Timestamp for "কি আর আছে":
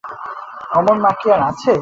1.19-1.71